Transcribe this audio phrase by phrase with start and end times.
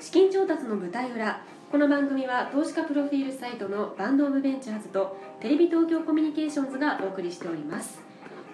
[0.00, 8.00] 資金調達の舞台裏この番組は投資家プロフィールサイトのバンドオブベンチャーズとテレビ東京コミュニケーションズがお送りしております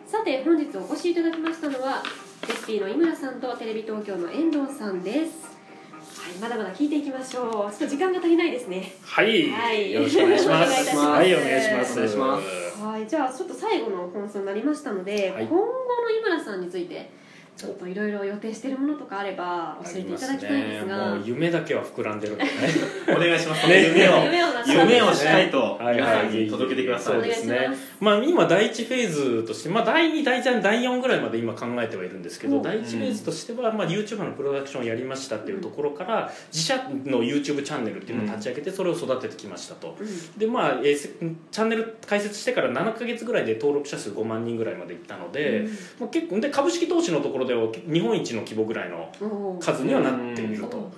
[0.07, 2.03] さて本日お越しいただきましたのは
[2.47, 5.51] SP の井村さんとテレビ東京の遠藤さんです
[6.01, 7.71] はい、まだまだ聞いていきましょう。
[7.71, 8.93] ちょっと時間が足りないですね。
[9.03, 10.97] はい、はいよろしく お願いします。
[10.97, 11.93] はい、お願いします。
[11.95, 17.11] お願いしますはい、じゃあちょっと最後の放送になりましたので、はい今後の井村さんについて
[17.61, 22.51] ちょっといろいろ予定しているものとかあれば教えていただきたいんですが、もう夢だけは膨らんでるんでね。
[23.15, 23.69] お願いします。
[23.69, 23.89] ね。
[23.89, 24.25] 夢を。
[24.25, 27.15] 夢を出し夢をしたいとはい皆さんはいに届けてください。
[27.17, 27.69] そうですね。
[28.01, 32.63] まあ今第一フェーズとして、まあ第二、第三、第四ぐらいまで今考えてはいるんですけど、うん。
[32.63, 39.99] 第一フェーズとしてはまあ YouTuber のプロダクションをやりましたっていうところから自社の YouTube チャンネルっていうのを立ち上げてそれを育ててきましたと。
[40.01, 40.39] うん。
[40.39, 45.67] でまあ、えーせチャンネル開設してから7か月ぐらいで登録者数5万人ぐらいまでいったので、
[45.99, 49.13] まあ、結構で株式投資のところでは日本一の規模ぐらいの
[49.61, 50.91] 数にはなっていると。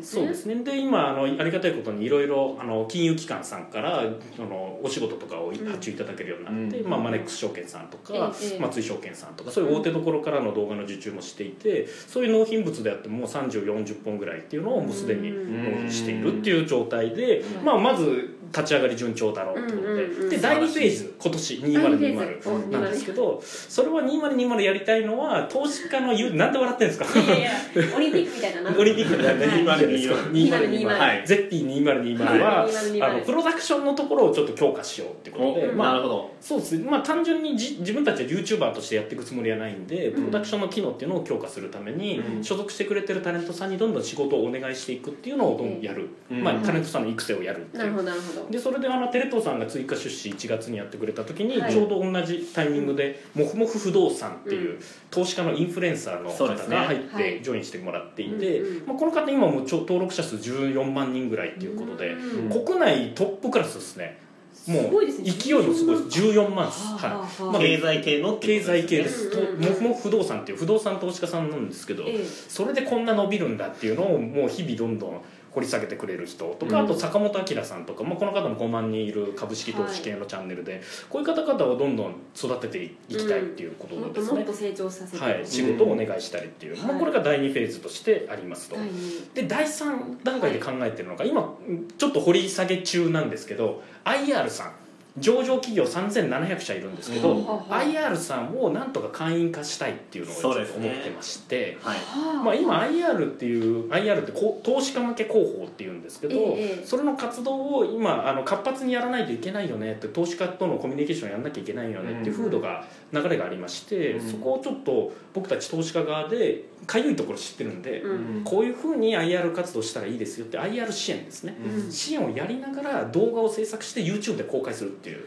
[0.00, 0.20] ですね。
[0.22, 0.54] そうですね。
[0.64, 4.04] で今あのありがたいことにいろいろあの金融機関さんからあ
[4.38, 6.90] のお仕事とかを発注いただけるようになって、うん。
[6.90, 15.64] まあ、マネックス証券さんとか、ええ松井証券さんとかそういう大手どころからの動画の受注もしていてそういう納品物であってももう3040本ぐらいっていうのをもうすでにうん。
[15.64, 17.64] 納品しているっていう状態で、うん。
[17.64, 22.48] まあ、まず立ち上がり順調だろうってことで,、うんうんうんで第2フェーズ今年第二フェーズ。
[22.48, 27.20] お2020なんですけどそれは2020やりたいのは投資家の言うなんで笑ってるんですか？
[27.20, 27.50] いやいや
[27.96, 28.70] オリンピックみたいな。
[28.70, 28.74] な。
[28.78, 29.46] オリンピックでやるね。
[29.66, 31.26] はい2020 2020はい。
[31.26, 32.72] ゼッピー2020は、はい。
[32.72, 36.30] 2020あのプロダクションのところをちょっと強化しようってことで、おまあなるほど。
[36.40, 42.44] そうですね、まあ、単純にじ自分たちは YouTuber としてやっていくつもりはないんでプロダクションの機能っていうのを強化するために、うん。
[42.44, 46.42] 所属してくれてるタレントさんにどんどん仕事をお願いしていくっていうのをどんどんやる、うん。
[46.42, 47.82] まあ、タレントさんの育成をやるっていう。
[47.82, 48.50] なるほどなるほど。
[48.50, 51.72] でそれであのテレ東さんが追加出資1月にやってくれた時に、はい。
[51.72, 54.78] ちょうど同じタイミングで、もふもふ不動産っていう、う
[55.10, 57.22] 投資家のインフルエンサーの方が入っはい。
[57.24, 62.64] てジョインしてもらっていて、まあ、この方今もうちょ登録者数14万人ぐらいっていうことで、うん。
[62.64, 64.18] 国内トップクラスですね。
[64.66, 65.30] もうすごいですね。
[65.30, 66.20] 勢いもすごいです。
[66.20, 66.66] 14万。
[66.66, 67.10] です、はい。
[67.10, 67.44] はあはあ。
[67.52, 69.74] まあ経済系の経済系です、うんうんうん。
[69.74, 72.24] とも不動産っていう不動産投資家さんなんですけど、ええ。
[72.24, 75.22] それでこんな伸びるんだっていうのをもう日々どんどん
[75.52, 76.84] 掘り下げてくれる人とか、うん。
[76.84, 85.22] あと坂本明さんとか、まあ、この方も5万人いる株式投資系のチャンネルで、こういう方々をどんどん育てていきたいっていうことですね、もっと成長させて。
[85.22, 86.86] はい、仕事をお願いしたりっていう、うん。
[86.86, 88.76] まあ、これが第2フェーズとしてありますと。
[88.76, 91.54] 第二で第3段階で考えてるのが、今
[91.98, 94.72] ちょっと掘り下げ中なんですけど IR さん
[95.18, 97.44] 上場企業3700社いるんですけど、うん。
[97.44, 101.96] IR さんをなんとか会員化したいっていうのをちょっと思ってまして、はい。
[101.96, 102.42] はあ。
[102.42, 114.30] まあ、今 IR っていう IR ってこう投資家向け広報っていうんですけど、ええそれの活動を今あの活発にやらないといけないよねって投資家とのコミュニケーションをやらなきゃいけないよねっていう風土が流れがありまして、うん。
[114.30, 118.44] そこをちょっと僕たち投資家側でかゆいところ知ってるんで、うん。
[118.44, 121.92] こういうふうに IR 活動したらいいですよって IR 支援ですね、うん。
[121.92, 125.24] 支援をやりながら動画を制作して YouTube で公開するっていう。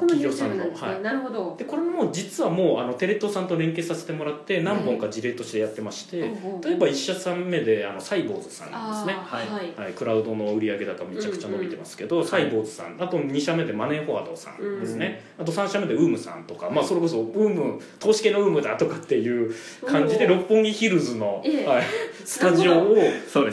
[0.00, 0.64] 企業さんの。
[0.74, 1.02] はい。
[1.02, 1.54] なるほど。
[1.58, 9.12] でこれも実はもうあのテレ東さんと連携させてもらって何本か事例としてやってまして、例えば1社さん目であのサイボーズさんですね。
[9.14, 9.80] はい。
[9.80, 12.96] はい、クラウドの売上高めちゃくちゃ伸びてますけど、サイボーズさん。
[12.98, 19.54] あと2社目でマネーフォワードさんですね、あと3社目でウームさんとか、まあ、それこそウーム投資系のウームだとかっていう
[19.86, 21.66] 感じで六本木ヒルズの、ええ。
[21.66, 21.84] はい、
[22.24, 22.96] スタジオを。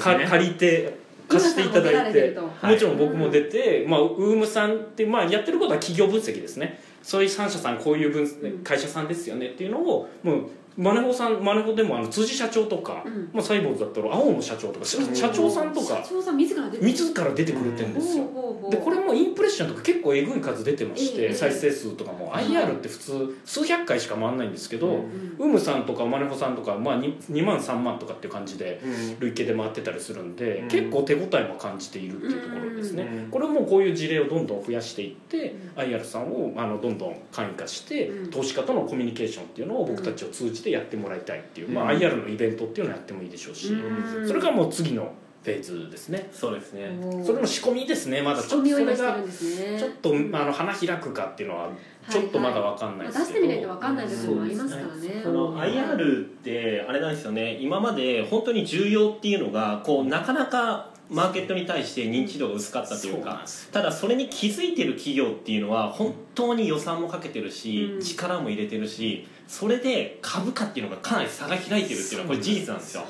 [0.04, 1.03] 借りて
[1.34, 6.80] 貸していただいてもちろん僕も出て、まあ、ウームさんって、まあ、やってることは企業分析ですね。
[7.02, 13.30] そういう3社さんこういう分うん会社さんですよねっていうのをもうマネホさんマネホでもあの辻社長とか、うん。
[13.34, 18.26] まあ、サイボーズだったら青野社長とか社うん社長さんとか社長さん自ら出て自ら出てくれてるんですよ。
[18.70, 25.50] でこれもインプレッションとか結構えぐい数出てまして、ええ再生数とかも IR って普通数百回しか回んないんですけど、うんうん。
[25.50, 29.20] ウムさんとかマネホさんとか、まあ、2, 2万3万とかっていう感じでうん。
[29.20, 30.68] 累計で回ってたりするんで、うん。
[30.70, 38.32] 結構手応えも感じているっていうところですね、うんこれもこういう事例をどんどん増やしていって、う IR さんをあのどんどん会員化して、うん。
[38.32, 42.00] 投資家とのコミュニケーションっていうのを僕たちを通じてやってもらいたいっていう、まあ、うん。
[42.00, 44.28] IR のイベントっていうのをやってもいいでしょうし、うん。
[44.28, 45.12] それがもう次の
[45.44, 46.30] フェーズですね。
[46.32, 46.98] そうですね。
[47.24, 48.42] それの仕込みですねまだ。
[48.42, 51.70] ちょっとそれがちょっとあの花開くかっていうのは
[52.10, 55.22] ちょっとまだ分かんないまあですけど、出してみないと分かんない部分もありますからね。
[55.22, 57.58] その IR ってあれなんですよね。
[57.60, 68.02] 今まで本当に重要っていうのがこうなかなかマーケットに対して認知度が薄かったというかただそれに気づいてる企業っていうのは本当に予算もかけてるし、うん。
[68.02, 73.04] 力も入れてるしそれで株価っていうのがかなり差が開いてるっていうのはこれ事実なんですよ。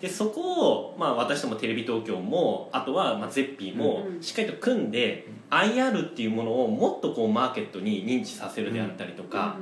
[0.00, 9.56] でそこを、まあ、私どもテレビ東京もあとはまあゼッピーもうんしっかりと組んで、IR っていうものをもっとこうマーケットに認知させるであったりとか、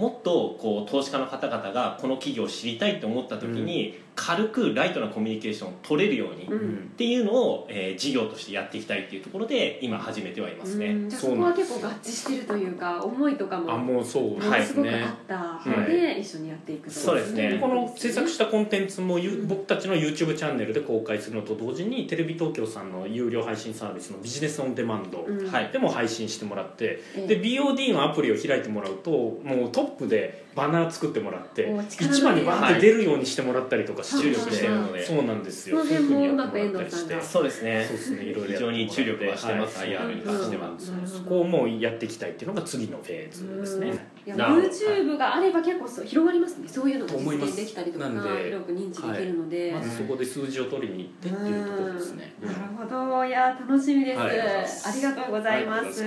[0.00, 11.10] もっとこう投資家の方々がこの企業を知りたいと思った時に、軽くライトなコミュニケーションを取れるように、うっんていうのを、えー事業としてやっていきたいっていうところで今始めてはいますね、うん。
[11.10, 16.94] じゃあそこは結構合致してるというか思いとかもあもうそうもすごくあったので一緒にやっていくと。
[16.94, 17.58] そうですね。
[17.60, 19.48] この制作したコンテンツもゆうん。
[19.48, 25.26] 僕たちの YouTube チャンネルで公開するのと同時にテレビ東京さんの有料配信サービスのビジネスオンデマンド
[25.72, 34.66] でも配信してもらってええで BOD のアプリを開いてもらうともうトップでバナー作ってもらって一番にバーンって出るようにしてもらったりとか注力して。
[34.66, 35.78] るのでそうなんですよ。
[35.78, 37.20] その辺もういうふうにやってもらったりして。
[37.20, 38.22] そうですねそうですね。
[38.24, 43.92] いろいろ非常に注力はしてます、はい IR に関しては、うんそこをもうやっていきたいっていうのが次のフェーズですね。
[44.26, 46.68] YouTube があれば結構そう広がりますね。
[46.68, 52.34] そういうのが実現できたりとか広く認知できるので、まずそこで数字を取りに行ってっていうところですね。
[52.42, 53.24] なるほど。
[53.24, 54.40] いや楽しみです、はい。
[54.40, 54.64] あ
[54.94, 56.04] りがとうございます、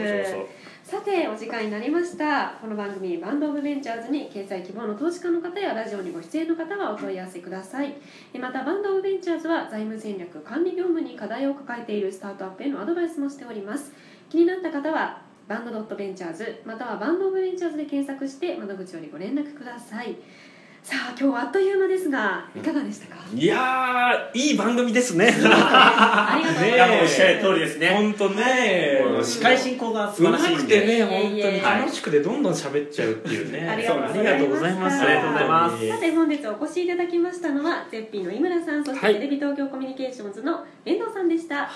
[0.83, 2.55] さてお時間になりました。
[2.61, 7.93] この番組バンドオブベンチャーズに掲載希望の投資家の方やラジオにご出演の方はお問い合わせください。
[8.37, 13.93] またバンドオブベンチャーズは財務戦略管理業務に課題を抱えているスタートアップへのアドバイスもしております。
[14.29, 20.17] 気になった方はバンドドットベンチャーズまたはバンドオブベンチャーズで検索して窓口よりご連絡ください。
[20.83, 25.31] さあ今日はあっという間ですがいかがでしたか、そいやーいい番組ですね。
[25.31, 27.03] ありがとうございます。
[27.03, 27.89] おっしゃる通りですね。
[27.91, 29.01] 本当ね。
[29.23, 30.81] 司会進行が素うま晴らしいんで。
[30.81, 33.65] くてね本当に楽しくてどんどん喋っちゃうっていうね。
[33.65, 35.01] ありがとうございましたありがとうございます。
[35.01, 35.87] ありがとうございます。
[35.87, 39.15] さて本日お越しいただきましたのはゼッピーの井村さんそしてはい。
[39.15, 41.67] テレビ東京コミュニケーションズの遠藤さんでした、はい